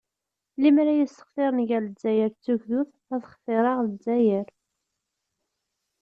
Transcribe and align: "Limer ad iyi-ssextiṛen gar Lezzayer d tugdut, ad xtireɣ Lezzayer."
"Limer 0.61 0.87
ad 0.87 0.95
iyi-ssextiṛen 0.99 1.59
gar 1.69 1.81
Lezzayer 1.83 2.29
d 2.31 2.35
tugdut, 2.43 2.91
ad 3.13 3.23
xtireɣ 3.33 3.77
Lezzayer." 3.81 4.47